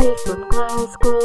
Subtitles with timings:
[0.00, 1.20] Live from Glasgow,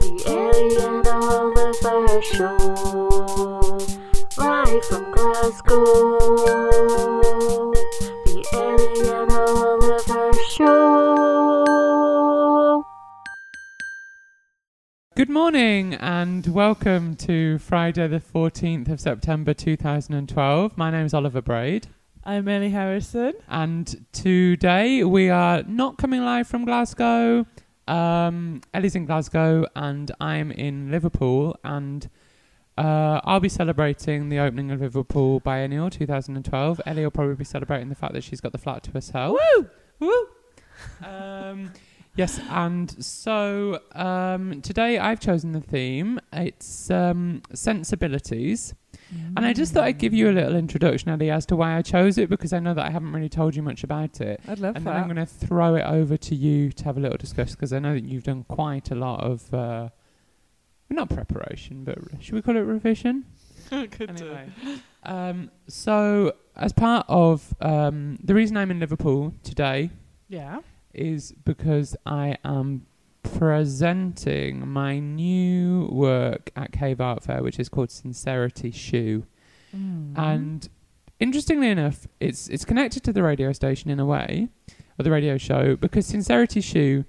[0.00, 2.56] the Ellie and Oliver Show.
[4.38, 6.18] Live from Glasgow,
[8.24, 11.66] the Ellie and Oliver Show.
[15.14, 20.78] Good morning and welcome to Friday, the 14th of September 2012.
[20.78, 21.88] My name is Oliver Braid,
[22.24, 23.32] I'm Ellie Harrison.
[23.48, 27.46] and today we are not coming live from Glasgow.
[27.88, 32.08] Um, Ellie's in Glasgow, and I'm in Liverpool, and
[32.76, 36.80] uh, I'll be celebrating the opening of Liverpool Biennial 2012.
[36.86, 39.38] Ellie will probably be celebrating the fact that she's got the flat to herself.
[39.56, 39.70] Woo!
[40.00, 40.26] Woo!
[41.08, 41.72] um,
[42.16, 46.20] yes, and so um, today I've chosen the theme.
[46.34, 47.42] It's um,
[49.36, 51.82] And I just thought I'd give you a little introduction, Ellie, as to why I
[51.82, 54.40] chose it, because I know that I haven't really told you much about it.
[54.46, 55.00] I'd love and then that.
[55.00, 57.78] I'm going to throw it over to you to have a little discussion, because I
[57.78, 59.88] know that you've done quite a lot of, uh,
[60.88, 63.24] not preparation, but should we call it revision?
[63.70, 64.48] Could Anyway,
[65.04, 69.90] um, so as part of um, the reason I'm in Liverpool today
[70.28, 70.60] Yeah.
[70.92, 72.86] is because I am
[73.22, 79.26] presenting my new work at Cave Art Fair, which is called Sincerity Shoe.
[79.76, 80.18] Mm.
[80.18, 80.68] And
[81.18, 84.48] interestingly enough, it's it's connected to the radio station in a way,
[84.98, 87.04] or the radio show, because Sincerity Shoe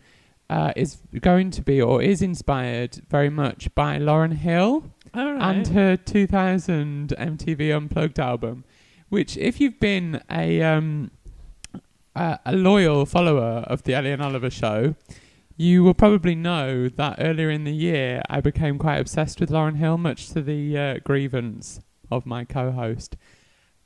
[0.50, 4.84] uh, is going to be or is inspired very much by Lauryn Hill
[5.16, 5.42] right.
[5.42, 8.66] and her 2000 MTV Unplugged album,
[9.10, 11.12] which if you've been a um,
[12.16, 14.96] a, a loyal follower of the Ellie and Oliver show,
[15.66, 19.76] you will probably know that earlier in the year I became quite obsessed with Lauryn
[19.78, 23.16] Hill, much to the uh, grievance of my co-host.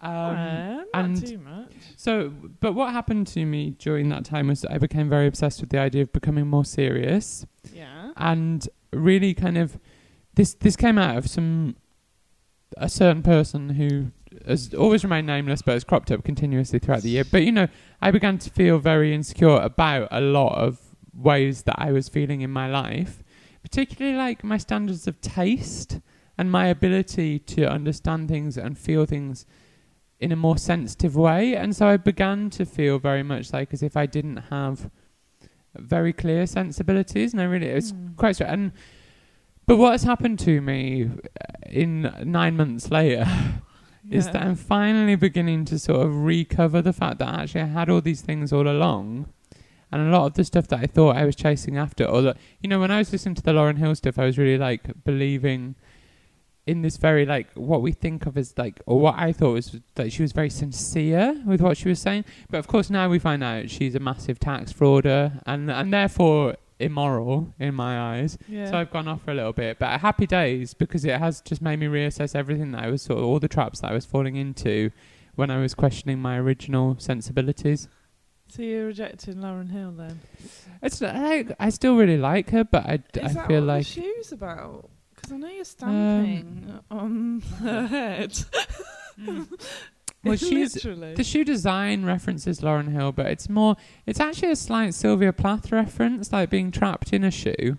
[0.01, 1.71] Um, Uh, not and too much.
[1.95, 2.11] so,
[2.59, 5.69] but what happened to me during that time was that I became very obsessed with
[5.69, 8.11] the idea of becoming more serious Yeah.
[8.17, 9.77] and really kind of
[10.35, 11.75] this this came out of some
[12.77, 14.11] a certain person who
[14.45, 17.67] has always remained nameless but has cropped up continuously throughout the year but you know
[18.02, 20.80] i began to feel very insecure about a lot of
[21.15, 23.23] ways that i was feeling in my life
[23.64, 25.99] particularly like my standards of taste
[26.37, 29.45] and my ability to understand things and feel things
[30.20, 33.81] in a more sensitive way and so i began to feel very much like as
[33.81, 34.89] if i didn't have
[35.77, 38.15] very clear sensibilities and i really it was Mm.
[38.15, 38.49] quite straight.
[38.49, 38.71] And
[39.67, 41.09] but what has happened to me
[41.65, 43.26] in nine months later
[44.11, 47.89] is that I'm finally beginning to sort of recover the fact that actually I had
[47.89, 49.27] all these things all along.
[49.91, 52.37] And a lot of the stuff that I thought I was chasing after, or that,
[52.61, 55.03] you know, when I was listening to the Lauryn Hill stuff, I was really like
[55.03, 55.75] believing
[56.65, 59.79] in this very, like, what we think of as like, or what I thought was
[59.93, 62.25] that she was very sincere with what she was saying.
[62.49, 66.55] But of course, now we find out she's a massive tax frauder and, and therefore
[66.79, 68.37] immoral in my eyes.
[68.49, 68.69] yeah.
[68.69, 71.61] So I've gone off for a little bit, but happy days because it has just
[71.61, 74.05] made me reassess everything that I was sort of all the traps that I was
[74.05, 74.91] falling into
[75.35, 77.87] when I was questioning my original sensibilities.
[78.48, 80.20] So you're rejecting Lauryn Hill then?
[80.82, 83.67] It's like I still really like her, but I, d- Is I that feel what
[83.67, 84.89] like the shoe's about?
[85.16, 88.38] Because I know you're stamping on her head.
[90.23, 91.16] Well, she's- Literally.
[91.16, 93.76] the shoe design references Lauryn Hill, but it's more
[94.06, 97.77] it's actually a slight Sylvia Plath reference, like being trapped in a shoe.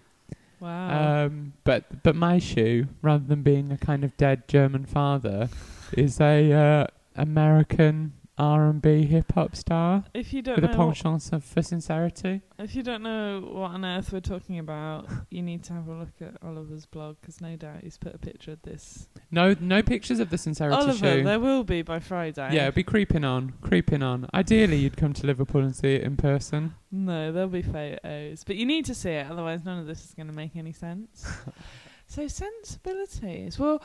[0.60, 1.24] wow.
[1.26, 5.48] Um, but but my shoe, rather than being a kind of dead German father,
[5.92, 10.68] is a uh, American R and B hip hop star if you don't with a
[10.68, 12.42] know, what, penchant of- for sincerity.
[12.58, 15.94] if you don't know what on earth we're talking about, you need to have a
[15.94, 19.08] look at Oliver's blog because no doubt he's put a picture of this.
[19.30, 21.22] No no pictures of the sincerity Oliver, shoe.
[21.24, 22.50] there will be by Friday.
[22.52, 24.28] Yeah, it'd be creeping on, creeping on.
[24.34, 26.74] Ideally, you'd come to Liverpool and see it in person.
[26.92, 28.44] No, there'll be photos.
[28.44, 30.72] But you need to see it, otherwise none of this is going to make any
[30.72, 31.26] sense.
[32.06, 33.58] so sensibilities.
[33.58, 33.82] Well,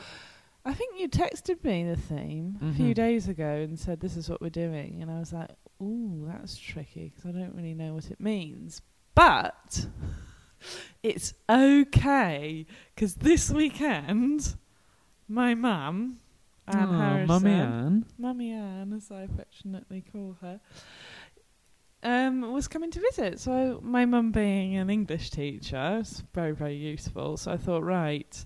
[0.64, 2.94] I think you texted me the theme a few Mhm.
[2.94, 5.50] days ago and said this is what we're doing, and I was like,
[5.82, 8.80] "Ooh, that's tricky because I don't really know what it means."
[9.14, 9.88] But
[11.02, 14.54] it's okay because this weekend,
[15.26, 16.20] my mum,
[16.68, 18.06] Anne Harrison, Mummy Anne.
[18.18, 20.60] Mummy Anne, as I affectionately call her,
[22.04, 23.40] um, was coming to visit.
[23.40, 27.36] So my mum, being an English teacher, is very very useful.
[27.36, 28.44] So I thought, right,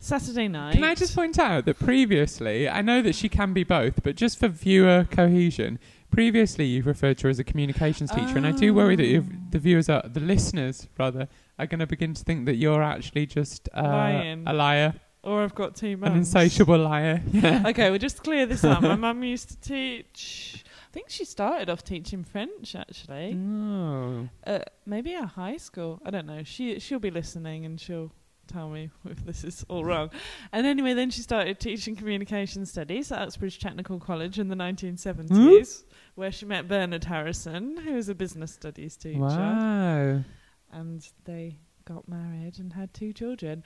[0.00, 0.74] Saturday night.
[0.74, 4.14] Can I just point out that previously, I know that she can be both, but
[4.16, 5.78] just for viewer cohesion,
[6.10, 9.24] previously you've referred to her as a communications teacher, and I do worry that Oh.
[9.50, 11.28] the viewers are, the listeners rather,
[11.58, 15.54] are going to begin to think that you're actually just uh, a liar, Or I've
[15.54, 16.12] got two mums.
[16.12, 17.20] an insatiable liar.
[17.32, 17.64] Yeah.
[17.70, 18.80] okay, we'll just clear this up.
[18.82, 23.36] My mum used to teach I think she started off teaching French actually.
[23.36, 24.28] Oh.
[24.46, 26.00] Uh, maybe at high school.
[26.04, 26.42] I don't know.
[26.44, 28.10] She she'll be listening and she'll
[28.48, 30.10] tell me if this is all wrong.
[30.52, 35.84] And anyway, then she started teaching communication studies at Uxbridge Technical College in the 1970s,
[36.14, 40.24] where she met Bernard Harrison, who was a business studies teacher, Wow.
[40.72, 43.62] and they got married and had two children.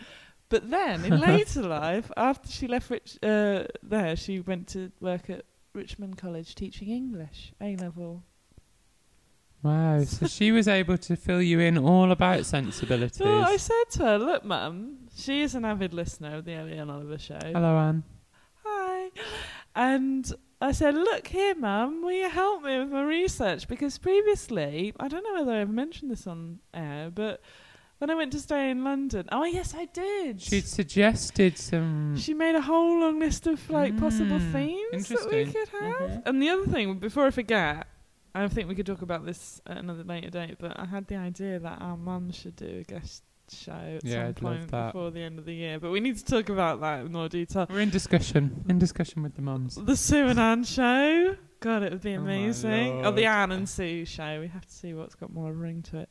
[0.48, 5.30] But then, in later life, after she left Rich, uh, there, she went to work
[5.30, 5.44] at
[5.74, 8.22] Richmond College teaching English, A level.
[9.62, 10.02] Wow.
[10.04, 13.16] So she was able to fill you in all about sensibilities.
[13.18, 16.78] So I said to her, "Look, Mum, she is an avid listener of the Ellie
[16.78, 17.38] and Oliver show.
[17.42, 18.02] Hello, Anne.
[18.64, 19.10] Hi."
[19.74, 23.68] And I said, "Look here, Mum, will you help me with my research?
[23.68, 27.40] Because previously, I don't know whether I ever mentioned this on air, but
[27.98, 30.42] when I went to stay in London, oh yes, I did.
[30.42, 32.16] She'd suggested some.
[32.18, 36.10] She made a whole long list of like possible Mm, themes that we could have.
[36.10, 36.22] Mhm.
[36.26, 37.86] And the other thing, before I forget,
[38.34, 40.56] I think we could talk about this at another later date.
[40.58, 44.12] But I had the idea that our mum should do a guest show at Yeah,
[44.12, 44.86] some I'd love point that.
[44.92, 45.78] before the end of the year.
[45.78, 47.66] But we need to talk about that in more detail.
[47.68, 48.64] We're in discussion.
[48.68, 49.74] In discussion with the mums.
[49.74, 51.36] The Sue and Anne show.
[51.60, 52.92] God, it would be Oh amazing.
[52.92, 53.16] Oh, or Lord.
[53.16, 54.40] the Anne and Sue show.
[54.40, 56.08] We have to see what's got more ring to it.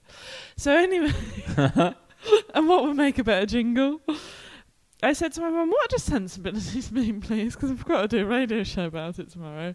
[0.58, 1.12] So anyway,
[1.58, 4.00] and what would make a better jingle?
[5.04, 7.56] I said to my mum, "What does sensibilities mean, please?
[7.56, 9.74] Because I've got to do a radio show about it tomorrow."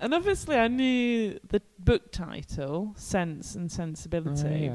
[0.00, 4.72] And obviously, I knew the book title, "Sense and Oh, Sensibility."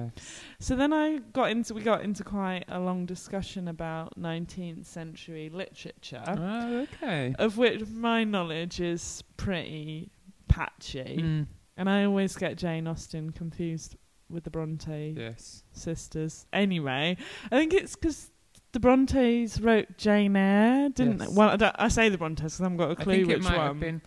[0.59, 5.49] So then I got into we got into quite a long discussion about 19th century
[5.49, 7.35] literature, Oh, okay.
[7.37, 10.11] of which my knowledge is pretty
[10.47, 11.47] patchy, Mm,
[11.77, 13.95] and I always get Jane Austen confused
[14.29, 15.63] with the Bronte yes.
[15.71, 16.45] sisters.
[16.53, 17.17] Anyway,
[17.51, 18.31] I think it's because
[18.71, 21.29] the Brontes wrote Jane Eyre, didn't Yes.
[21.29, 21.35] they?
[21.35, 23.43] Well, I, I say the Brontes because I haven't got a clue think which it
[23.43, 23.67] might one.
[23.67, 24.01] have been.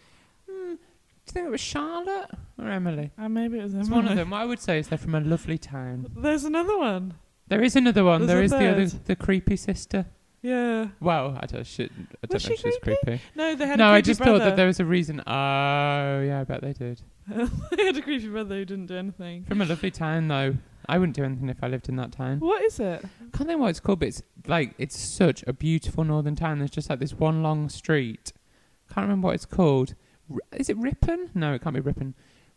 [0.48, 0.78] Hmm, do
[1.26, 3.10] you think it was Charlotte or Emily?
[3.18, 3.80] Uh, maybe it was Emily.
[3.86, 4.30] It's one of them.
[4.30, 6.10] What I would say is they're from a lovely town.
[6.16, 7.14] There's another one.
[7.48, 8.26] There is another one.
[8.26, 10.06] There's There a the other, the creepy sister.
[10.42, 10.88] Yeah.
[11.00, 13.20] Well, I don't, should, I don't Was know she if she's creepy.
[13.36, 14.38] No, they had No, I creepy just brother.
[14.38, 15.20] thought that there was a reason.
[15.20, 17.00] Oh, yeah, I bet they did.
[17.28, 19.44] they had a creepy brother who didn't do anything.
[19.44, 20.54] From a lovely town, though.
[20.88, 22.40] I wouldn't do anything if I lived in that town.
[22.40, 23.04] What is it?
[23.32, 26.58] can't think what it's called, but it's like it's such a beautiful northern town.
[26.58, 28.32] There's just like this one long street.
[28.92, 29.94] Can't remember what it's called.
[30.30, 31.30] R- is it Ripon?
[31.34, 32.14] No, it can't be Ripon.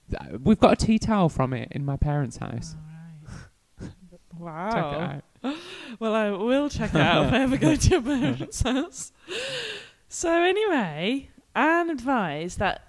[0.10, 2.76] Th- We've got a tea towel from it in my parents' house.
[3.80, 5.22] Check it wow.
[5.44, 5.56] out.
[6.00, 9.12] Well, I will check it out if I ever go to your parents' house.
[10.10, 12.82] So anyway, Anne advised that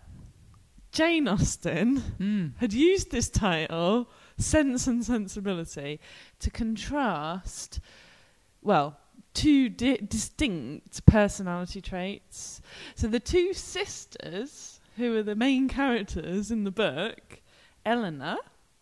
[0.92, 2.52] Jane Austen Mm.
[2.56, 5.98] had used this title, Sense and Sensibility,
[6.40, 7.80] to contrast,
[8.62, 8.98] well,
[9.34, 12.60] two di- distinct personality traits.
[12.94, 17.40] So the two sisters, who are the main characters in the book,
[17.84, 18.38] Eleanor,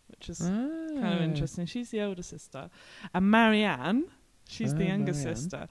[0.07, 1.23] which is kind of Ah.
[1.23, 2.69] interesting, she's the older sister,
[3.13, 4.05] and Marianne,
[4.47, 5.35] she's the Ah, younger Marianne.
[5.35, 5.67] sister.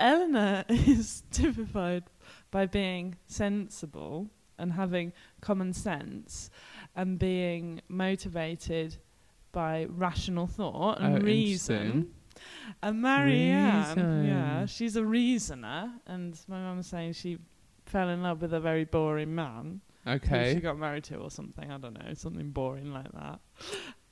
[0.00, 2.04] Eleanor is typified
[2.50, 4.28] by being sensible
[4.58, 6.50] and having common sense
[6.94, 8.96] and being motivated
[9.54, 12.12] by rational thought and Oh, reason.
[12.82, 14.26] And Marianne, Reason.
[14.26, 17.38] yeah, she's a reasoner, and my mum was saying she
[17.86, 21.70] fell in love with a very boring man who she got married to or something.
[21.70, 23.38] I don't know, something boring like that.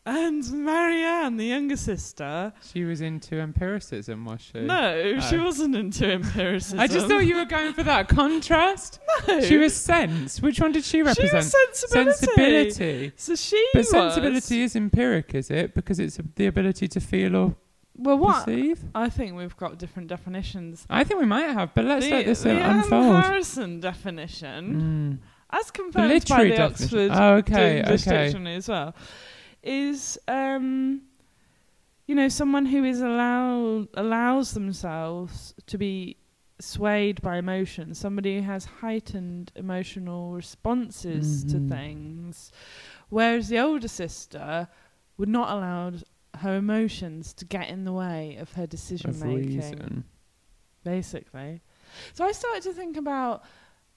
[0.04, 4.58] And Marianne, the younger sister, She was into empiricism, was she?
[4.60, 5.44] no, she Oh.
[5.44, 6.81] wasn't into empiricism.
[6.81, 8.98] I just thought you were going for that contrast.
[9.29, 9.41] no.
[9.43, 10.43] She was sense.
[10.43, 11.34] Which one did she She represent?
[11.44, 12.17] was sensibility.
[12.19, 13.12] Sensibility.
[13.15, 13.91] So she But was.
[13.91, 15.72] sensibility is empiric, is it?
[15.72, 17.55] Because it's the ability to feel or
[17.94, 18.44] Well, what?
[18.46, 18.81] perceive.
[18.96, 20.84] I think we've got different definitions.
[20.91, 23.22] I think we might have, but let's the let this the Anne unfold.
[23.24, 25.56] Harrison definition, Mm.
[25.56, 26.62] as The confirmed by the definition.
[26.62, 28.24] Oxford Oh, okay, okay.
[28.24, 28.96] Dictionary as well,
[29.62, 31.02] is um,
[32.06, 36.16] you know someone who is allowed allows themselves to be
[36.60, 37.94] swayed by emotion.
[37.94, 41.69] Somebody who has heightened emotional responses to Mhm.
[41.69, 42.52] things,
[43.08, 44.69] whereas the older sister
[45.16, 45.92] would not allow
[46.36, 50.04] her emotions to get in the way of her decision Of making reason.
[50.84, 51.60] basically.
[52.14, 53.42] So I started to think about.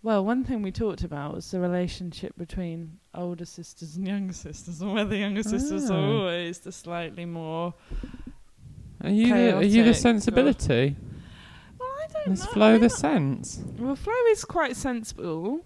[0.05, 4.79] Well, one thing we talked about was the relationship between older sisters and younger sisters,
[4.79, 6.11] and whether the younger sisters are Ah.
[6.19, 7.73] always the slightly more.
[9.01, 10.95] Are you the, are you the sensibility?
[11.79, 12.61] Well, I don't Let's know.
[12.61, 13.63] We're the sense.
[13.79, 15.61] Well, Flo is quite sensible.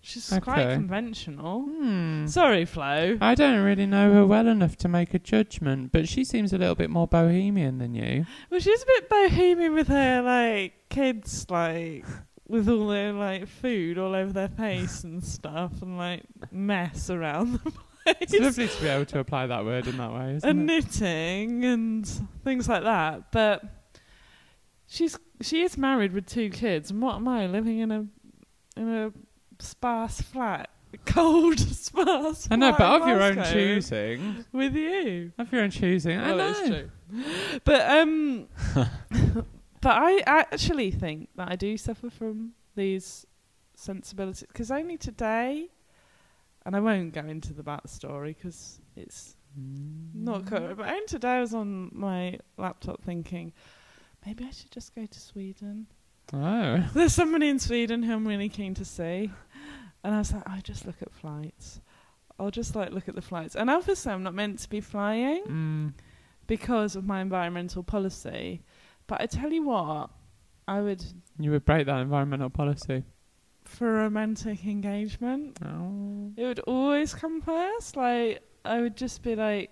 [0.00, 1.62] She's quite conventional.
[1.62, 2.28] Hmm.
[2.28, 3.18] Sorry, Flo.
[3.20, 6.58] I don't really know her well enough to make a judgment, but she seems a
[6.58, 8.24] little bit more bohemian than you.
[8.50, 12.04] Well, she's a bit bohemian with her like kids, like
[12.48, 16.22] with all their like food all over their face and stuff, and like
[16.52, 18.16] mess around the place.
[18.20, 20.84] It's lovely to be able to apply that word in that way, isn't and it?
[21.00, 22.06] knitting and
[22.44, 23.32] things like that.
[23.32, 23.64] But
[24.86, 28.06] she's she is married with two kids, and what am I living in a
[28.76, 29.12] in a
[29.58, 30.70] sparse flat,
[31.06, 32.46] cold sparse?
[32.50, 34.44] I know, but of your own choosing.
[34.52, 35.32] with you.
[35.38, 36.16] Of your own choosing.
[36.18, 36.48] I Well, know.
[36.50, 36.90] it's true.
[37.64, 38.46] But um,
[39.80, 43.26] but I actually think that I do suffer from these
[43.74, 45.68] sensibilities because only today,
[46.64, 49.36] and I won't go into the backstory because it's
[50.14, 50.76] not covered.
[50.76, 53.52] But only today I was on my laptop thinking,
[54.24, 55.86] maybe I should just go to Sweden.
[56.32, 56.84] Oh.
[56.94, 59.30] There's somebody in Sweden who I'm really keen to see,
[60.04, 61.80] and I was like, I just look at flights.
[62.38, 65.42] I'll just like look at the flights, and obviously I'm not meant to be flying
[65.44, 65.92] Mm.
[66.46, 68.62] because of my environmental policy.
[69.06, 70.10] But I tell you what,
[70.66, 71.04] I would
[71.38, 73.04] You would break that environmental policy.
[73.64, 75.58] for romantic engagement.
[75.64, 76.32] Oh.
[76.36, 77.96] It would always come first.
[77.96, 79.70] Like I would just be like,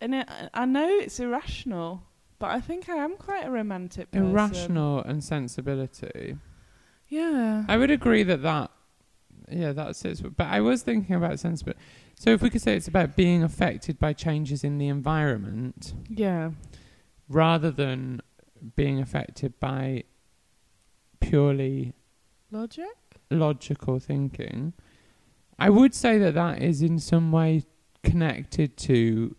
[0.00, 2.02] and it, I know it's irrational,
[2.38, 4.30] but I think I am quite a romantic person.
[4.30, 6.36] Irrational and sensibility.
[7.08, 7.64] Yeah.
[7.68, 8.70] I would agree that that,
[9.50, 10.22] yeah, that's it.
[10.36, 11.80] But I was thinking about sensibility.
[12.14, 16.50] So if we could say it's about being affected by changes in the environment yeah.
[17.28, 18.20] Rather than
[18.76, 20.04] being affected by
[21.20, 21.92] purely
[22.50, 22.86] Logic.
[23.30, 24.72] logical thinking,
[25.58, 27.64] I would say that that is in some way
[28.02, 29.36] connected to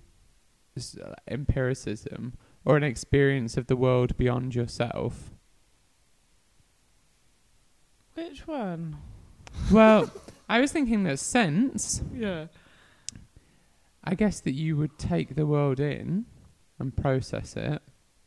[1.28, 2.34] empiricism
[2.66, 5.32] or an experience of the world beyond yourself.
[8.14, 8.98] Which one?
[9.72, 10.12] Well,
[10.48, 12.48] I was thinking that sense, Yeah.
[14.04, 16.26] I guess that you would take the world in
[16.80, 17.82] and process it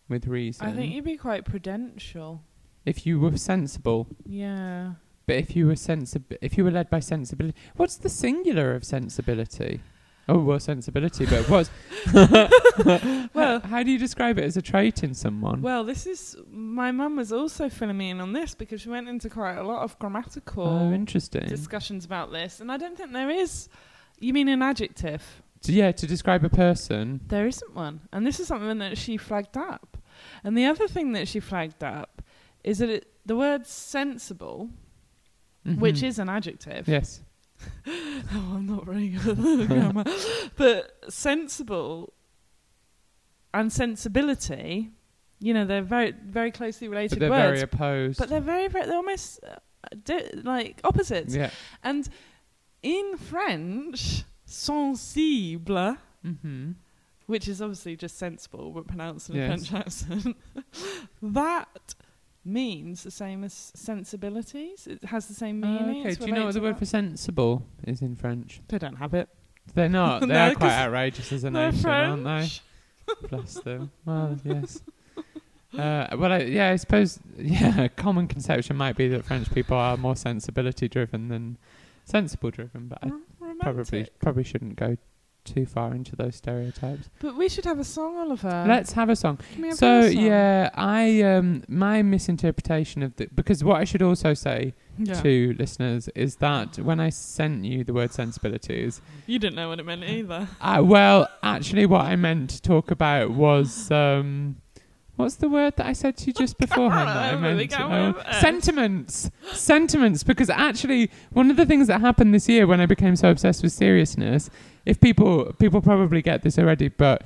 [0.09, 0.67] with reason.
[0.67, 2.43] I think you'd be quite prudential.
[2.85, 4.95] if you were sensible, Yeah.
[5.27, 8.85] but if you were sensib- if you were led by sensibility, what's the singular of
[8.85, 9.81] sensibility?
[10.29, 11.71] Oh, well, sensibility, but what's
[13.35, 15.63] Well- how do you describe it as a trait in someone?
[15.63, 19.09] Well, this is my mum was also filling me in on this because she went
[19.09, 21.47] into quite a lot of grammatical oh, interesting.
[21.49, 23.69] discussions about this, and I don't think there is.
[24.21, 25.23] You mean an adjective?
[25.63, 27.21] So, yeah, to describe a person.
[27.29, 29.97] There isn't one, and this is something that she flagged up.
[30.45, 32.21] And the other thing that she flagged up
[32.65, 34.71] is that it, the word sensible,
[35.65, 36.09] which Mhm.
[36.09, 36.89] is an adjective.
[36.89, 37.23] yes,
[37.87, 40.05] Oh, I'm not very good at grammar,
[40.57, 42.13] but sensible
[43.55, 44.91] and sensibility,
[45.39, 47.45] you know, they're very very closely but related they're words.
[47.51, 48.19] very opposed.
[48.19, 49.57] but they're very, very, they're almost uh,
[50.05, 51.35] di- like opposites.
[51.35, 51.51] yeah.
[51.85, 52.09] And
[52.83, 56.73] in French, sensible, Mm-hmm.
[57.27, 60.37] which is obviously just sensible but pronounced in a French accent,
[61.23, 61.95] that
[62.45, 64.87] means the same as sensibilities.
[64.87, 66.07] It has the same meaning.
[66.07, 66.15] okay.
[66.15, 68.61] Do you know what the word for sensible is in French?
[68.69, 69.29] They don't have it.
[69.75, 70.23] They're not.
[70.27, 72.49] No, They're quite outrageous as a nation, aren't they?
[73.29, 73.91] Bless them.
[74.05, 74.81] Well, yes.
[75.77, 79.77] Uh, well, I, yeah, I suppose, yeah, a common conception might be that French people
[79.77, 81.57] are more sensibility driven than
[82.05, 83.11] sensible driven, but I
[83.67, 84.97] R- probably probably shouldn't go
[85.45, 87.11] too far into those stereotypes.
[87.21, 88.65] But we should have a song, Oliver.
[88.69, 89.39] Let's have a song.
[89.55, 90.23] Can we have So a song?
[90.23, 95.15] yeah, I um my misinterpretation of the because what I should also say Yeah.
[95.23, 99.81] to listeners is that when I sent you the word sensibilities, You didn't know what
[99.81, 100.47] it meant either.
[100.61, 104.57] Uh, well, actually, what I meant to talk about was um,
[105.17, 107.09] what's the word that I said to you just beforehand?
[107.11, 110.23] I meant oh, sentiments, sentiments.
[110.23, 113.63] Because actually, one of the things that happened this year when I became so obsessed
[113.63, 114.51] with seriousness,
[114.87, 117.25] if people people probably get this already, but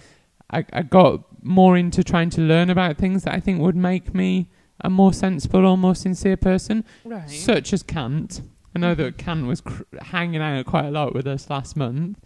[0.51, 4.15] I, I got more into trying to learn about things that I think would make
[4.15, 4.51] me
[4.81, 7.29] a more sensible or more sincere person Right.
[7.31, 8.43] such as Kant.
[8.75, 12.19] I know that Kant was cr- hanging out quite a lot with us last month.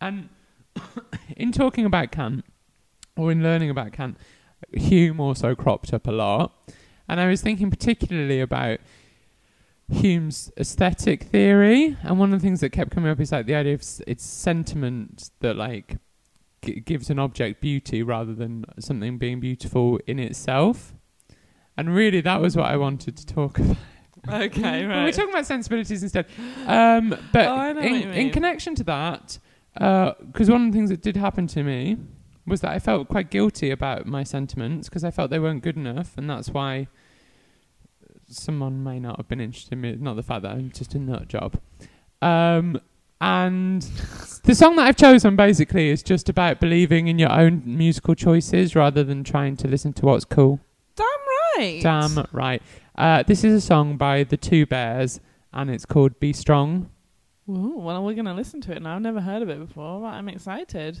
[0.00, 0.28] And
[1.36, 2.44] in talking about Kant,
[3.16, 4.16] or in learning about Kant,
[4.76, 6.52] Hume also cropped up a lot.
[7.08, 8.78] And I was thinking particularly about
[9.90, 11.96] Hume's aesthetic theory.
[12.02, 14.00] And one of the things that kept coming up is like the idea of s-
[14.06, 15.98] it's sentiment that like
[16.64, 20.94] g- gives an object beauty rather than something being beautiful in itself.
[21.76, 23.76] And really, that was what I wanted to talk about.
[24.28, 25.04] okay, But right.
[25.04, 26.26] we're talking about sensibilities instead.
[26.66, 28.32] Um, but Oh, I know in, what you in mean.
[28.32, 29.38] connection to that,
[29.74, 31.98] because one of the things that did happen to me
[32.46, 35.76] was that I felt quite guilty about my sentiments because I felt they weren't good
[35.76, 36.88] enough, and that's why
[38.28, 39.96] someone may not have been interested in me.
[39.98, 41.58] Not the fact that I'm just a nut job.
[42.20, 42.80] Um,
[43.20, 43.82] and
[44.44, 48.74] the song that I've chosen basically is just about believing in your own musical choices
[48.74, 50.60] rather than trying to listen to what's cool.
[50.96, 51.06] Damn
[51.56, 51.80] right.
[51.82, 52.62] Damn right.
[52.96, 55.20] Uh, this is a song by the Two Bears,
[55.52, 56.90] and it's called "Be Strong."
[57.48, 58.96] Ooh, well, we're gonna listen to it now.
[58.96, 61.00] I've never heard of it before, but I'm excited.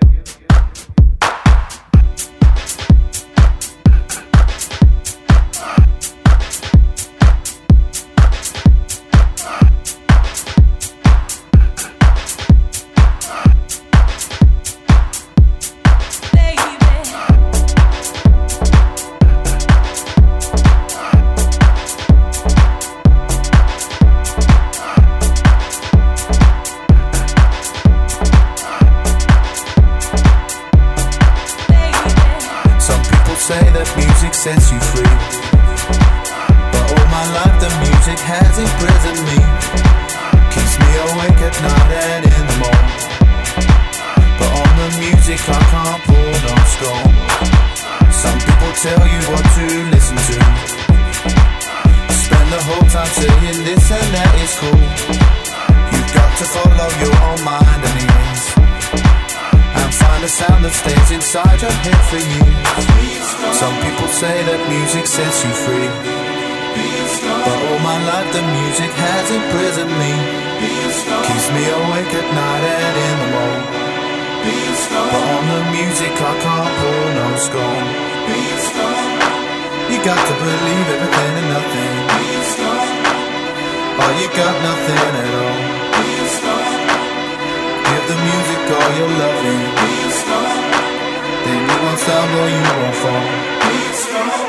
[72.13, 73.67] at night and in the morning.
[75.11, 77.85] But on the music I can't pull no scorn.
[79.91, 81.93] You got to believe everything and nothing.
[84.01, 85.59] Oh, you got nothing at all.
[87.87, 89.61] Give the music all your loving.
[91.43, 94.40] Then you won't stumble, you won't fall.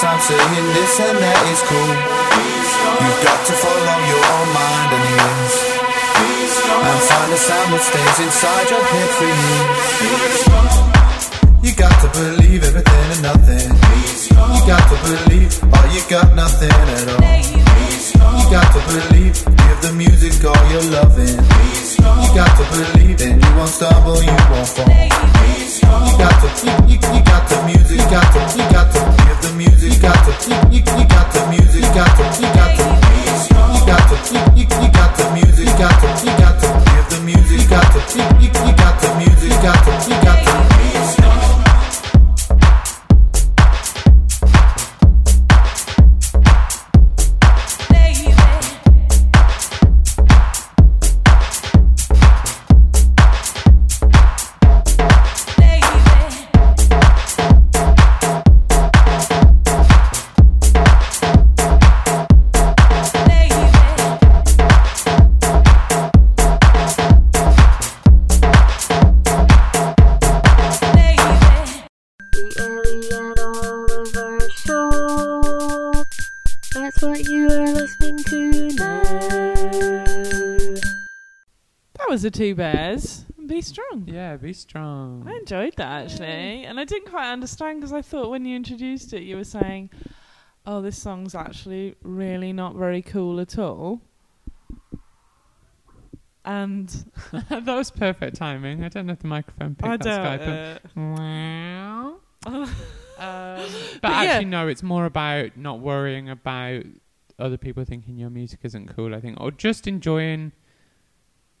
[0.00, 1.94] time saying this and that is cool.
[2.98, 5.54] You've got to follow your own mind and ears.
[6.74, 9.54] And find the sound that stays inside your head for you.
[11.62, 13.70] You got to believe everything and nothing.
[14.34, 17.22] You got to believe, or you got nothing at all.
[18.34, 21.38] You got to believe, give the music all your loving.
[21.38, 24.90] You got to believe, and you won't stumble, you won't fall.
[24.90, 29.13] You got to, you, you, you got the music, you got to, you got to
[29.56, 30.32] music, got the
[30.70, 32.84] you, you got the music, got the you got the
[33.74, 37.24] you got the you, you got the music, got the you got the give the
[37.24, 40.33] music, got the you, you got the music, got the you got
[84.06, 85.24] Yeah, be strong.
[85.26, 89.12] I enjoyed that actually, and I didn't quite understand because I thought when you introduced
[89.12, 89.90] it, you were saying,
[90.66, 94.00] "Oh, this song's actually really not very cool at all."
[96.44, 96.88] And
[97.48, 98.84] that was perfect timing.
[98.84, 101.16] I don't know if the microphone picked I that Skype.
[101.18, 102.16] Wow.
[103.16, 103.68] Um,
[104.02, 104.50] but, But actually, yeah.
[104.50, 104.66] no.
[104.66, 106.82] It's more about not worrying about
[107.38, 109.14] other people thinking your music isn't cool.
[109.14, 110.50] I think, or just enjoying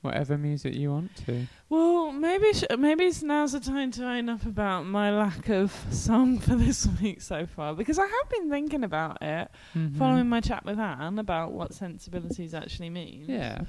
[0.04, 1.46] whatever music you want to.
[1.68, 5.72] Well, maybe sh- maybe it's now's the time to own up about my lack of
[5.90, 9.96] song for this week so far because I have been thinking about it, Mhm.
[9.96, 13.24] following my chat with Anne about what sensibilities actually mean.
[13.28, 13.62] Yeah.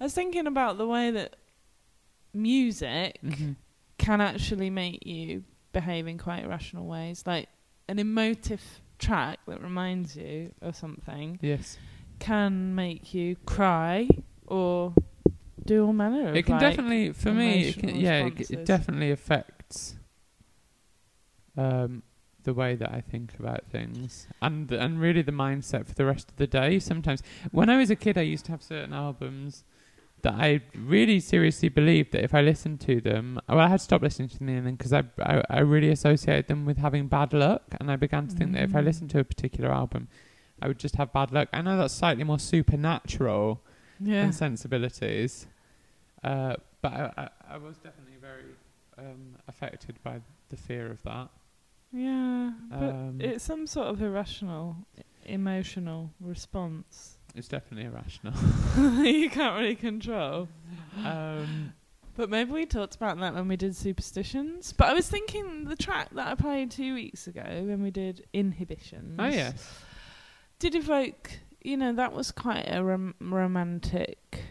[0.00, 1.36] I was thinking about the way that
[2.32, 3.56] music Mhm.
[3.98, 7.24] can actually make you behave in quite irrational ways.
[7.26, 7.48] Like
[7.88, 11.78] an emotive track that reminds you of something Yes.
[12.18, 14.08] can make you cry
[14.46, 14.94] or
[15.66, 18.64] do all manner of It can like, definitely, for me, it can, yeah, it, it
[18.64, 19.96] definitely affects
[21.56, 22.02] um,
[22.44, 26.30] the way that I think about things, and and really the mindset for the rest
[26.30, 26.78] of the day.
[26.78, 29.64] Sometimes, when I was a kid, I used to have certain albums
[30.22, 33.84] that I really seriously believed that if I listened to them, well, I had to
[33.84, 37.32] stop listening to them then because I, I I really associated them with having bad
[37.32, 38.84] luck, and I began to think that if I Mm.
[38.84, 40.08] listened to a particular album,
[40.60, 41.48] I would just have bad luck.
[41.52, 43.60] I know that's slightly more supernatural
[44.00, 44.24] yeah.
[44.24, 45.46] and sensibilities.
[46.24, 48.44] Uh, but I, I, I was definitely very
[48.98, 51.28] um, affected by the fear of that.
[51.92, 54.76] Yeah, but Um, it's some sort of irrational,
[55.26, 58.34] emotional response It's definitely irrational.
[59.04, 60.48] you can't really control.
[61.04, 61.72] um,
[62.16, 64.72] But maybe we talked about that when we did superstitions.
[64.72, 68.26] But I was thinking the track that I played two weeks ago when we did
[68.32, 69.16] inhibitions.
[69.18, 69.52] oh yeah,
[70.58, 71.30] did evoke.
[71.62, 74.42] You know, that was quite a rom- romantic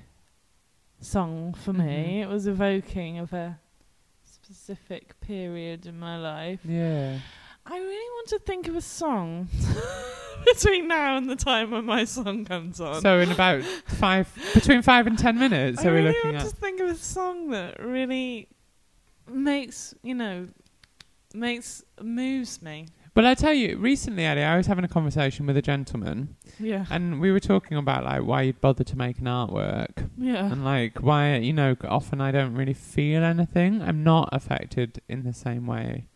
[1.02, 2.20] song for me.
[2.20, 2.24] Mhm.
[2.24, 3.60] It was evoking of a
[4.24, 6.60] specific period in my life.
[6.66, 7.20] yeah.
[7.64, 9.48] I really want to think of a song
[10.46, 13.02] between now and the time when my song comes on.
[13.02, 16.44] So in about five, between five and ten minutes, I are we really looking want
[16.44, 16.50] at?
[16.50, 18.48] to think of a song that really
[19.30, 20.48] makes you know
[21.36, 22.88] makes moves me.
[23.14, 26.86] Well, I tell you, recently, Ellie, I was having a conversation with a gentleman, Yeah,
[26.90, 30.64] and we were talking about like why you'd bother to make an artwork, yeah, and
[30.64, 33.82] like why you know often I don't really feel anything.
[33.82, 36.08] I'm not affected in the same way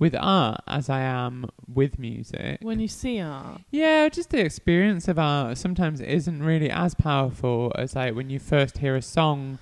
[0.00, 2.58] with art as I am with music.
[2.60, 3.60] when you see art.
[3.70, 8.38] Yeah, just the experience of art sometimes isn't really as powerful as like when you
[8.40, 9.58] first hear a song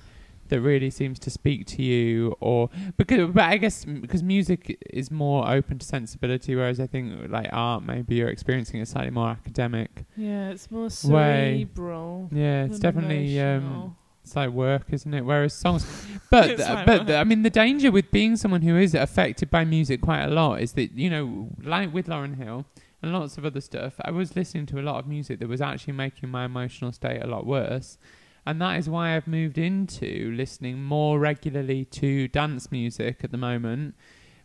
[0.48, 5.10] that really seems to speak to you or because but I guess because music is
[5.10, 9.28] more open to sensibility whereas I think like art maybe you're experiencing it slightly more
[9.28, 10.04] academic.
[10.16, 11.66] Yeah, it's more Way.
[11.66, 12.28] cerebral.
[12.32, 15.22] Yeah, it's definitely um it's like work, isn't it?
[15.22, 15.84] Whereas songs,
[16.30, 20.00] but but the- I mean, the danger with being someone who is affected by music
[20.00, 22.64] quite a lot is that you know, like with Lauryn Hill
[23.02, 25.60] and lots of other stuff, I was listening to a lot of music that was
[25.60, 27.98] actually making my emotional state a lot worse,
[28.46, 33.38] and that is why I've moved into listening more regularly to dance music at the
[33.38, 33.94] moment.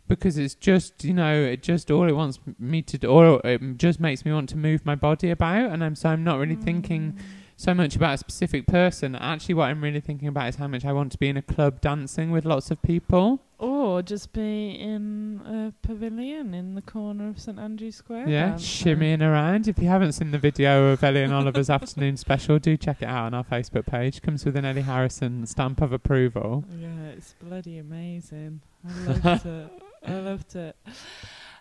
[0.08, 3.76] Because it's just, you know, it just all it wants me to do, or it
[3.76, 6.56] just makes me want to move my body about, and I'm so I'm not really
[6.56, 7.22] thinking mm.
[7.56, 9.14] so much about a specific person.
[9.14, 11.42] Actually, what I'm really thinking about is how much I want to be in a
[11.42, 13.40] club dancing with lots of people.
[13.60, 18.26] Or just be in a pavilion in the corner of St Andrew's Square.
[18.26, 19.68] yeah, shimmying around.
[19.68, 23.04] If you haven't seen the video of Ellie and Oliver's afternoon special, do check it
[23.04, 24.22] out on our Facebook page.
[24.22, 26.64] Comes with an Ellie Harrison stamp of approval.
[26.78, 28.62] Yeah, it's bloody amazing.
[28.88, 29.70] I loved it.
[30.06, 30.76] I loved it.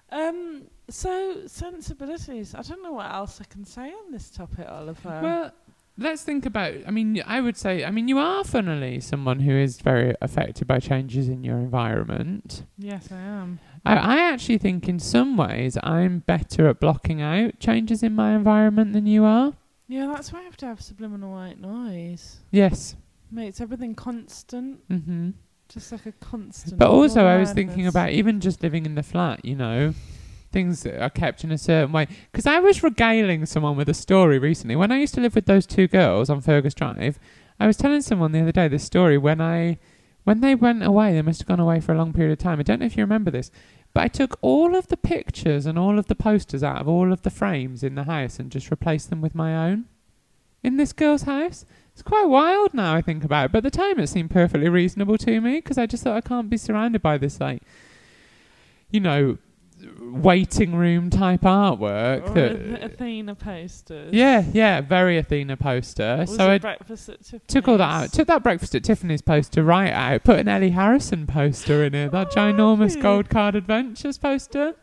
[0.09, 2.55] Um, so sensibilities.
[2.55, 5.19] I don't know what else I can say on this topic, Oliver.
[5.21, 5.51] Well,
[5.99, 6.73] let's think about.
[6.87, 7.83] I mean, I would say.
[7.85, 12.63] I mean, you are funnily someone who is very affected by changes in your environment.
[12.77, 13.59] yes, I am.
[13.85, 18.35] I, I actually think in some ways I'm better at blocking out changes in my
[18.35, 19.53] environment than you are.
[19.87, 22.39] Yeah, that's why I have to have subliminal white noise.
[22.51, 22.95] Yes.
[23.31, 25.31] Makes everything constant, hmm
[25.69, 26.79] just like a constant.
[26.79, 29.93] But also, I was thinking about even just living in the flat, you know,
[30.51, 32.07] things are kept in a certain way.
[32.31, 34.75] Because I was regaling someone with a story recently.
[34.75, 37.19] When I used to live with those two girls on Fergus Drive,
[37.59, 39.79] I was telling someone the other day this story when I.
[40.25, 42.59] When they went away, they must have gone away for a long period of time.
[42.59, 43.49] I don't know if you remember this,
[43.93, 47.11] but I took all of the pictures and all of the posters out of all
[47.11, 49.85] of the frames in the house and just replaced them with my own
[50.63, 51.65] in this girl's house.
[51.93, 54.69] It's quite wild now I think about it, but at the time it seemed perfectly
[54.69, 57.63] reasonable to me because I just thought I can't be surrounded by this like,
[58.91, 59.37] you know,
[60.01, 62.29] waiting room type artwork.
[62.29, 64.13] Or that, Ath- Athena posters.
[64.13, 66.17] yeah, yeah, very Athena poster.
[66.19, 67.41] Was so I breakfast at Tiffany's?
[67.47, 70.71] took all that out, took that breakfast at Tiffany's poster right out, put an Ellie
[70.71, 74.75] Harrison poster in it, that Oh, ginormous gold card adventures poster.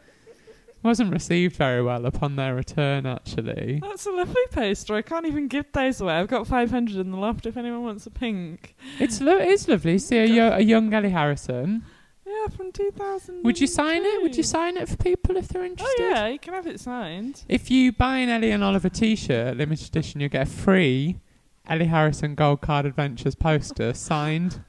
[0.83, 3.81] Wasn't received very well upon their return, actually.
[3.83, 4.95] That's a lovely poster.
[4.95, 6.15] I can't even give those away.
[6.15, 8.77] I've got 500 in the loft if anyone wants a pink.
[9.01, 9.99] It's lo- it's lovely.
[9.99, 11.83] See a, yo- a young Ellie Harrison.
[12.27, 13.45] Yeah, from 2000.
[13.45, 14.23] Would you sign it?
[14.23, 16.03] Would you sign it for people if they're oh, interested?
[16.03, 17.43] Oh, yeah, you can have it signed.
[17.49, 21.21] If you buy an Ellie and Oliver T-shirt, limited edition, you get a free
[21.69, 24.65] Ellie Harrison Gold Card Adventures poster signed.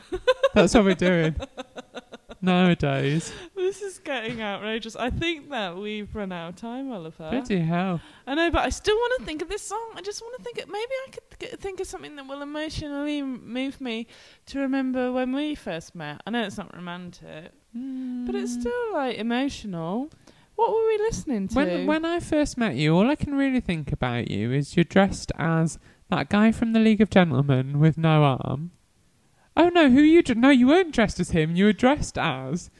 [0.54, 1.36] That's what we're doing
[2.42, 3.32] nowadays.
[3.54, 4.96] This is getting outrageous.
[4.96, 7.30] I think that we've run out of time, Oliver.
[7.30, 8.00] Bloody hell!
[8.26, 9.92] I know, but I still want to think of this song.
[9.96, 10.58] I just want to think.
[10.58, 14.08] Of, maybe I could th- think of something that will emotionally move me
[14.46, 16.20] to remember when we first met.
[16.26, 18.60] I know it's not romantic, but it's mm.
[18.60, 20.10] still like emotional.
[20.56, 21.54] What were we listening to?
[21.54, 24.84] When when I first met you, all I can really think about you is you're
[24.84, 25.78] dressed as
[26.10, 28.72] that guy from the League of Gentlemen with no arm.
[29.56, 30.22] Oh no, who you?
[30.22, 31.54] dr- No, you weren't dressed as him.
[31.56, 32.70] You were dressed as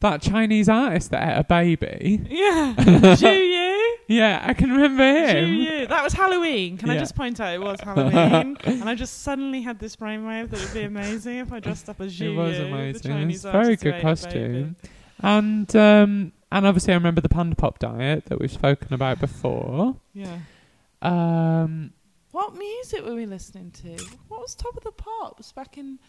[0.00, 2.20] that Chinese artist that ate a baby.
[2.30, 3.96] yeah, Zhu Yu.
[4.06, 5.44] Yeah, I can remember him.
[5.56, 5.80] Zhu.
[5.80, 5.86] Yu.
[5.86, 6.76] That was Halloween.
[6.76, 7.00] Can I Yeah.
[7.00, 8.56] just point out it was Halloween?
[8.64, 11.88] and I just suddenly had this brainwave that it would be amazing if I dressed
[11.88, 13.10] up as Zhu It was Yu, the amazing.
[13.10, 14.02] It Chinese was a very artist who good a baby.
[14.02, 14.76] costume.
[15.20, 19.96] And um, and obviously I remember the Panda Pop diet that we've spoken about before.
[20.12, 20.38] Yeah.
[21.00, 21.92] Um,
[22.34, 23.90] What music were we listening to?
[24.26, 26.00] What was Top of the Pops back in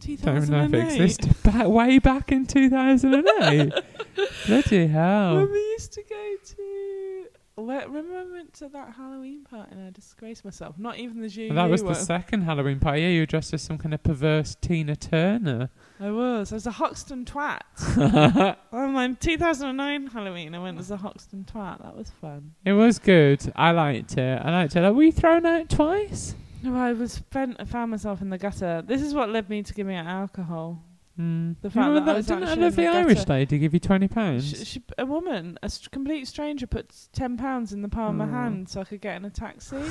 [0.00, 0.24] 2008?
[0.24, 0.74] don't know if 2008?
[0.74, 3.72] it existed back way back in 2008.
[4.48, 5.36] Bloody hell!
[5.36, 7.26] When we used to go to.
[7.66, 10.78] Remember we went to that Halloween party and I disgraced myself?
[10.78, 13.02] Not even the Zhu that was the second Halloween party.
[13.02, 15.70] Yeah, you were dressed as some kind of perverse Tina Turner.
[16.00, 16.52] I was.
[16.52, 18.56] I was a Hoxton twat.
[18.72, 21.82] On my 2009 Halloween, I went as a Hoxton twat.
[21.82, 22.54] That was fun.
[22.64, 23.52] It was good.
[23.56, 24.40] I liked it.
[24.44, 24.80] I liked it.
[24.82, 26.34] Like, were you thrown out twice?
[26.62, 28.82] No, I was found, found myself in the gutter.
[28.82, 30.82] This is what led me to giving out alcohol.
[31.18, 31.56] Mm.
[31.62, 34.06] The fact You that I was didn't a actually lovely Irish lady give you twenty
[34.08, 34.78] pounds?
[34.98, 38.68] A woman, a st- complete stranger, put ten pounds in the palm of my hand
[38.68, 39.82] so I could get in a taxi.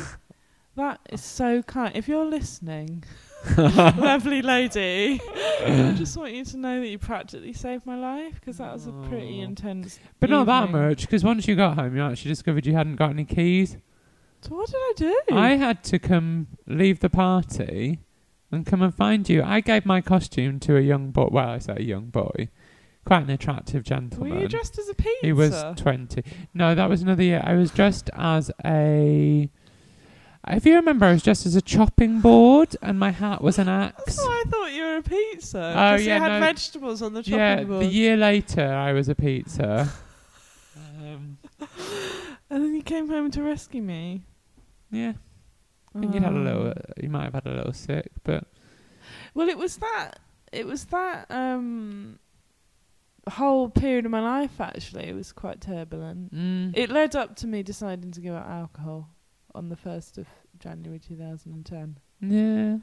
[0.77, 1.95] That is so kind.
[1.95, 3.03] If you're listening,
[3.57, 5.19] lovely lady,
[5.65, 8.85] I just want you to know that you practically saved my life because that was
[8.85, 9.99] a pretty intense.
[10.19, 13.09] But not that much, because once you got home, you actually discovered you hadn't got
[13.09, 13.75] any keys.
[14.41, 15.19] So what did I do?
[15.31, 17.99] I had to come leave the party
[18.51, 19.43] and come and find you.
[19.43, 21.27] I gave my costume to a young boy.
[21.31, 22.49] Well, I say a young boy,
[23.05, 24.33] quite an attractive gentleman.
[24.35, 25.19] Were you dressed as a pizza?
[25.21, 26.23] he was twenty.
[26.53, 27.41] No, that was another year.
[27.43, 29.49] I was dressed as a.
[30.49, 33.65] If you remember, I was dressed as a chopping board, and my hat was an
[33.65, 34.17] That's axe.
[34.17, 35.59] why I thought you were a pizza.
[35.75, 36.39] Oh, yeah, you had no.
[36.39, 37.83] vegetables on the chopping Yeah, board.
[37.83, 39.89] the year later, I was a pizza.
[40.77, 41.37] um,
[42.49, 44.21] and then you came home to rescue me.
[44.89, 45.13] yeah,
[45.97, 46.73] I think you'd had a little.
[47.01, 48.43] You might have had a little sick, but
[49.33, 50.19] Well, it was that.
[50.51, 52.19] It was that um,
[53.29, 54.59] whole period of my life.
[54.61, 56.33] Actually, it was quite turbulent.
[56.33, 59.09] mm, It led up to me deciding to give up alcohol
[59.55, 60.27] on the first of
[60.59, 61.97] January 2010.
[62.21, 62.77] yeah.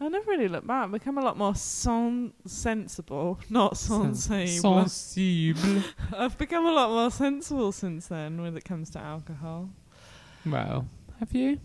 [0.00, 0.84] I never really looked back.
[0.86, 4.88] I've become a lot more sensible, not sensible.
[4.88, 5.82] Sensible.
[6.16, 9.70] I've become a lot more sensible since then when it comes to alcohol.
[10.44, 10.88] well,
[11.20, 11.60] have you?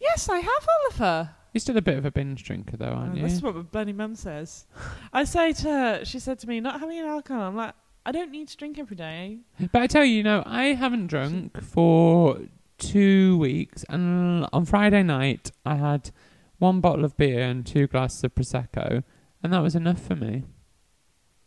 [0.00, 1.30] Yes, I have, Oliver.
[1.52, 3.22] You're still a bit of a binge drinker, though, aren't Oh, you?
[3.22, 4.66] This is what my bloody mum says.
[5.12, 7.42] I say to her, she said to me, not having an alcohol.
[7.42, 9.38] I'm like, I don't need to drink every day.
[9.72, 12.38] But I tell you, you know, I haven't drunk for
[12.78, 16.10] two weeks, and on Friday night I had
[16.58, 19.04] one bottle of beer and two glasses of prosecco,
[19.42, 20.42] and that was enough for me.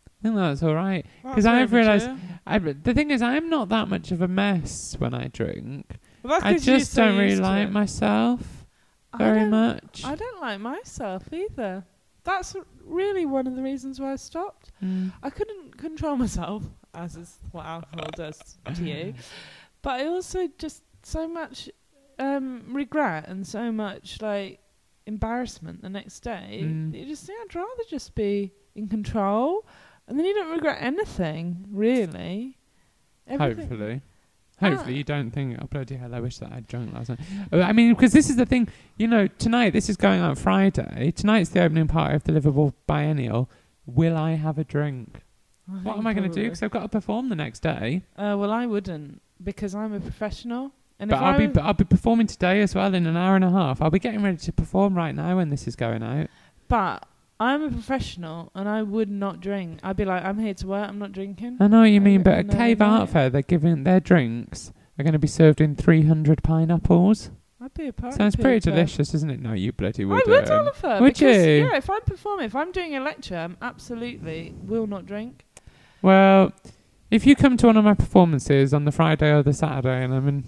[0.08, 1.06] I think that's all right.
[1.22, 2.10] 'Cause That's I've realised-.
[2.48, 5.98] I, the thing is, I'm not that much of a mess when I drink.
[6.28, 8.66] Well, I just so don't really like myself
[9.18, 10.04] very don't- much.
[10.06, 11.86] I don't like myself either.
[12.24, 14.72] That's really one of the reasons why I stopped.
[14.84, 15.14] Mm.
[15.24, 16.64] I couldn't control myself,
[16.94, 18.40] as is what alcohol does
[18.76, 19.14] to you.
[19.84, 21.70] But I also just so much
[22.20, 24.60] um, regret and so much like
[25.06, 26.62] embarrassment the next day.
[26.64, 26.94] Mm.
[26.94, 29.66] You just think I'd rather just be in control,
[30.08, 32.58] and then you don't regret anything really.
[33.28, 34.02] Everything- Hopefully.
[34.62, 34.70] Ah.
[34.70, 37.20] Hopefully you don't think, oh bloody hell, I wish that I'd drunk last night.
[37.52, 38.68] I mean, because this is the thing,
[38.98, 41.12] you know, tonight, this is going out Friday.
[41.12, 43.50] Tonight's the opening party of the Liverpool Biennial.
[43.86, 45.22] Will I have a drink?
[45.84, 46.44] What am I going to do?
[46.44, 48.04] Because I've got to perform the next day.
[48.18, 50.72] Uh, well, I wouldn't because I'm a professional.
[51.00, 53.36] And But I'll I be, but I'll be performing today as well in an hour
[53.36, 53.82] and a half.
[53.82, 56.28] I'll be getting ready to perform right now when this is going out.
[56.68, 57.06] But
[57.40, 59.80] I'm a professional and I would not drink.
[59.84, 60.90] I'd be like, I'm here to work.
[60.90, 61.58] I'm not drinking.
[61.60, 63.10] I know what you mean, but at Cave Art.
[63.10, 67.30] Fair, they're giving their drinks are going to be served in 300 pineapples.
[67.62, 69.40] I'd be a party Sounds pretty delicious, isn't it?
[69.40, 70.28] No, you bloody would.
[70.28, 70.42] I would.
[70.42, 71.02] would, um, Oliver.
[71.02, 71.66] Would because, you?
[71.66, 75.46] Yeah, if I'm performing, if I'm doing a lecture, I'm absolutely will not drink.
[76.02, 76.52] Well,
[77.10, 80.14] if you come to one of my performances on the Friday or the Saturday and
[80.14, 80.44] I'm in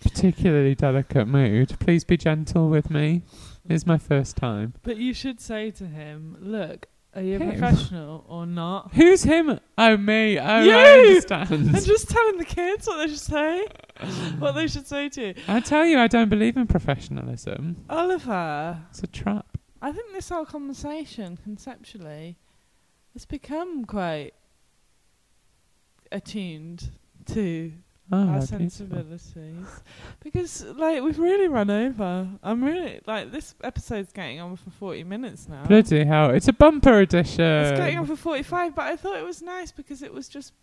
[0.00, 3.22] particularly delicate mood, please be gentle with me.
[3.68, 4.74] It's my first time.
[4.82, 7.50] But you should say to him, look, are you a Him?
[7.58, 8.94] professional or not?
[8.94, 9.58] Who's him?
[9.76, 10.38] Oh, me.
[10.38, 10.72] Oh, You!
[10.72, 11.50] I understand.
[11.74, 13.66] And just telling the kids what they should say,
[14.38, 15.34] what they should say to you.
[15.48, 17.84] I tell you, I don't believe in professionalism.
[17.90, 19.46] Oliver, It's a trap.
[19.80, 22.36] I think this whole conversation, conceptually,
[23.14, 24.32] has become quite
[26.12, 26.90] attuned
[27.26, 27.72] to
[28.10, 28.58] Oh, our beautiful.
[28.58, 29.66] sensibilities
[30.24, 35.04] because like we've really run over i'm really like this episode's getting on for 40
[35.04, 36.30] minutes now Bloody hell.
[36.30, 37.44] It's a bumper edition.
[37.44, 40.54] it's getting on for 45 but i thought it was nice because it was just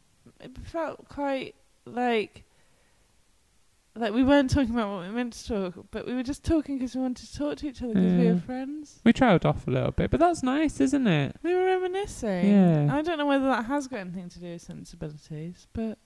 [0.41, 1.53] it felt quite
[1.85, 2.43] like
[3.97, 6.77] like we weren't talking about what we meant to talk but we were just talking
[6.77, 8.33] because we wanted to talk to each other because we Yeah.
[8.33, 11.35] were friends We trailed off a little bit, but that's nice, isn't it?
[11.43, 12.87] we were reminiscing Yeah.
[12.91, 15.97] i don't know whether that has got anything to do with sensibilities but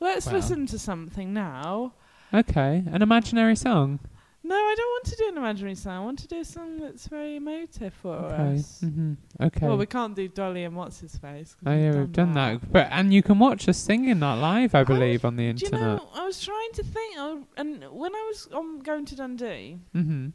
[0.00, 0.34] let's Well.
[0.36, 1.92] listen to something now
[2.34, 4.00] Okay, an imaginary song.
[4.42, 5.92] No, I don't want to do an imaginary song.
[5.92, 8.54] I want to do a song that's very emotive for Okay.
[8.58, 8.80] us.
[8.80, 9.66] hmm Okay.
[9.66, 11.54] Well, we can't do Dolly and what's his face.
[11.54, 12.70] 'cause Oh yeah, we've done that.
[12.70, 15.66] But and you can watch us singing that live, I believe, on the Do you
[15.72, 15.80] internet.
[15.98, 16.08] know?
[16.14, 20.28] I was trying to think, I- and when I was um, going to Dundee hmm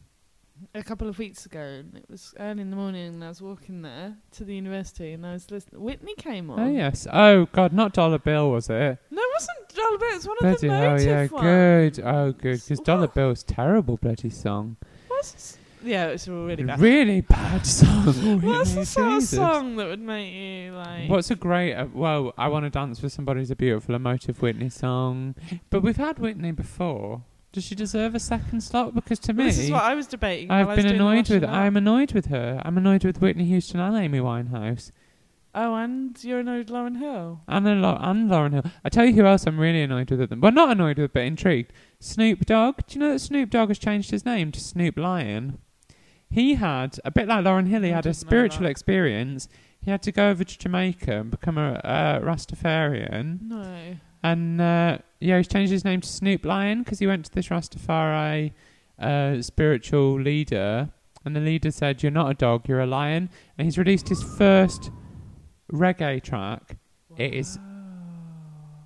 [0.73, 3.41] a couple of weeks ago, and it was early in the morning, and I was
[3.41, 5.81] walking there to the university, and I was listening.
[5.81, 6.59] Whitney came on.
[6.59, 7.07] Oh yes.
[7.11, 8.97] Oh God, not Dollar Bill was it?
[9.11, 10.09] No, it wasn't Dollar Bill.
[10.09, 11.41] it was one of Bloody the hell, motive yeah, ones.
[11.95, 12.03] good.
[12.05, 12.61] Oh, good.
[12.63, 12.79] Because?
[12.79, 14.77] Dollar Bill's terrible bloody song.
[15.07, 16.79] What's yeah, it's really bad.
[16.79, 18.05] Really bad song.
[18.41, 21.09] What's the sort of song that would make you like?
[21.09, 21.73] What's a great?
[21.73, 25.35] Uh, well, I want to dance with somebody's a beautiful emotive Whitney song,
[25.69, 27.23] but we've had Whitney before.
[27.51, 28.95] Does she deserve a second slot?
[28.95, 30.49] Because to me, This is what I was debating.
[30.49, 31.43] I've been annoyed with.
[31.43, 32.61] I'm annoyed with her.
[32.63, 34.91] I'm annoyed with Whitney Houston and Amy Winehouse.
[35.53, 37.41] Oh, and you're annoyed Lauryn Hill.
[37.49, 38.63] And, lo- and Lauryn Hill.
[38.85, 40.39] I tell you who else I'm really annoyed with them.
[40.39, 41.73] Well, not annoyed with, but intrigued.
[41.99, 42.87] Snoop Dogg.
[42.87, 45.57] Do you know that Snoop Dogg has changed his name to Snoop Lion?
[46.29, 49.49] He had, a bit like Lauryn Hill, he I had a spiritual experience.
[49.81, 53.41] He had to go over to Jamaica and become a uh, Rastafarian.
[53.41, 53.97] No.
[54.23, 57.47] And uh, yeah, he's changed his name to Snoop Lion because he went to this
[57.47, 58.51] Rastafari
[58.99, 60.89] uh, spiritual leader.
[61.23, 63.29] And the leader said, You're not a dog, you're a lion.
[63.57, 64.89] And he's released his first
[65.71, 66.77] reggae track.
[67.15, 67.59] It is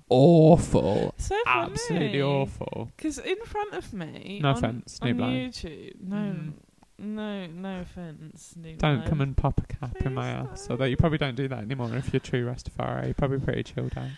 [0.08, 1.14] awful.
[1.18, 1.36] So.
[1.46, 2.90] Absolutely awful.
[2.96, 5.50] Because in front of me, No on, offence, on Snoop Lion.
[5.50, 6.52] YouTube, no, Mm.
[6.98, 9.08] no, no offence, Snoop Don't Lion.
[9.08, 10.68] come and pop a cap in my ass.
[10.70, 13.06] Although you probably don't do that anymore if you're true Rastafari.
[13.06, 14.08] You're probably pretty chilled out.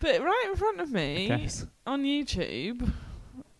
[0.00, 1.66] But right in front of me guess.
[1.86, 2.90] on YouTube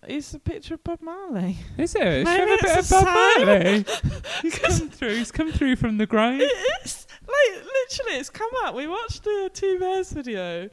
[0.08, 1.58] is a picture of Bob Marley.
[1.76, 2.24] Is it?
[2.24, 3.04] Maybe have a bit of Bob.
[3.04, 3.84] Marley.
[4.42, 5.16] He's come through.
[5.16, 6.40] He's come through from the grave.
[6.82, 8.74] It's like literally, it's come up.
[8.74, 10.70] We watched the Two Bears video,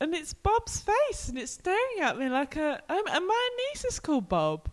[0.00, 2.80] and it's Bob's face, and it's staring at me like a.
[2.88, 4.68] Um, and my niece is called Bob.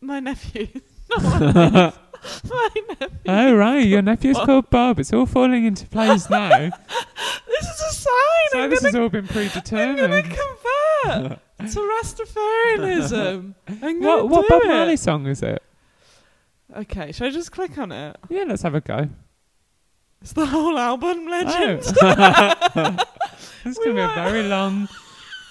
[0.00, 0.68] My nephew.
[1.10, 1.38] Not my
[2.22, 2.42] niece.
[2.48, 2.68] My
[3.00, 3.08] nephew.
[3.26, 5.00] Oh right, your nephew's called Bob.
[5.00, 6.70] It's all falling into place now.
[8.06, 8.52] This sign.
[8.52, 10.00] so I'm this gonna, has all been predetermined.
[10.00, 11.40] I'm gonna convert
[11.72, 13.54] to Rastafarianism.
[13.82, 14.62] I'm What what Bob.
[14.64, 15.62] Marley song is it?
[16.76, 18.16] Okay, should I just click on it?
[18.28, 19.08] Yeah, let's have a go.
[20.20, 21.30] It's the whole album, oh.
[21.30, 21.82] legend.
[22.02, 22.96] Oh.
[23.64, 24.88] it's We gonna be a very long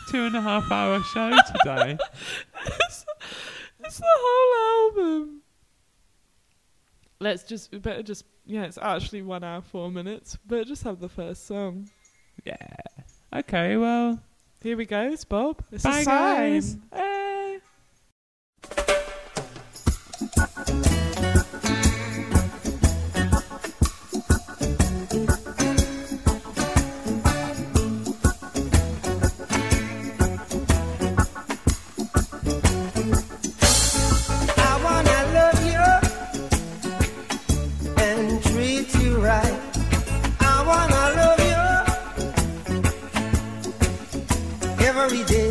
[0.10, 1.98] two and a half hour show today.
[2.66, 3.06] it's,
[3.84, 5.42] it's the whole album.
[7.20, 10.38] Let's just, we better just, yeah, it's actually one hour, four minutes.
[10.46, 11.90] But just have the first song.
[12.46, 12.56] Yeah.
[13.36, 14.20] Okay, well,
[14.62, 15.64] Here we go, it's Bob.
[15.72, 16.16] It's bye a sign.
[16.54, 16.78] guys.
[16.94, 17.35] Hey.
[45.06, 45.45] Every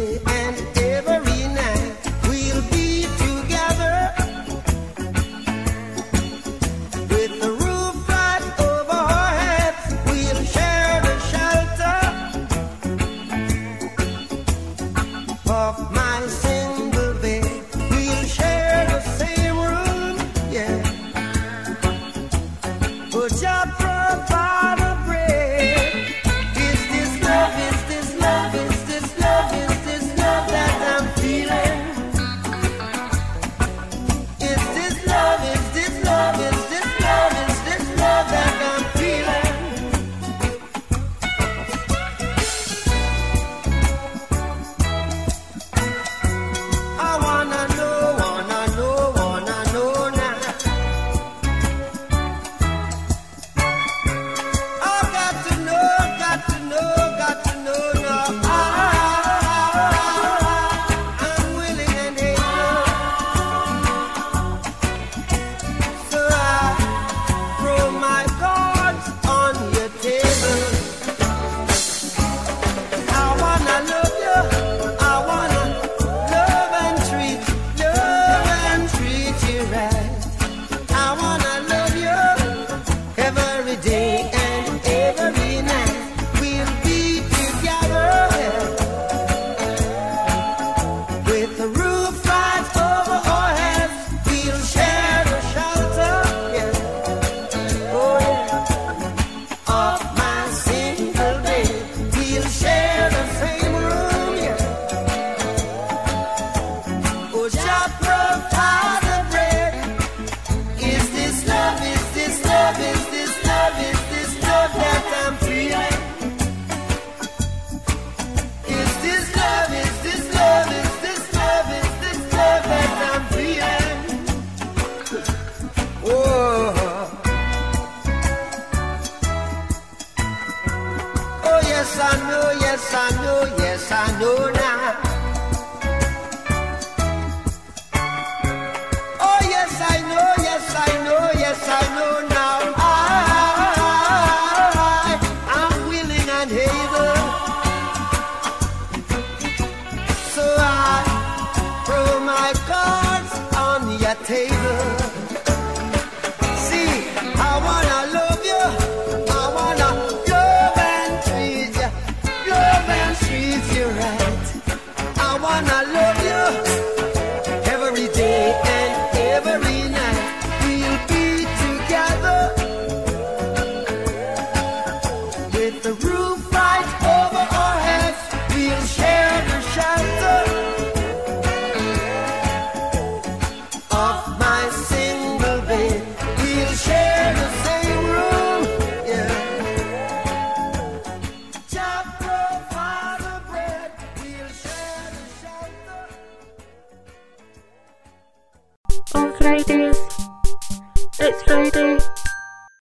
[132.74, 134.53] yes I know, yes I know.